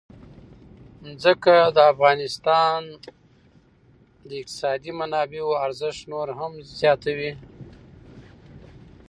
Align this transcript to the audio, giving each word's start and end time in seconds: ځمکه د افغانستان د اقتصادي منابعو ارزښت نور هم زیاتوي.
ځمکه 1.21 1.55
د 1.75 1.77
افغانستان 1.93 2.79
د 4.27 4.31
اقتصادي 4.41 4.91
منابعو 4.99 5.59
ارزښت 5.65 6.01
نور 6.11 6.27
هم 6.39 6.53
زیاتوي. 6.79 7.31